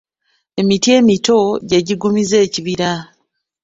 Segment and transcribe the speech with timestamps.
[0.59, 2.91] Emiti emito gy’egiggumiza ekibira.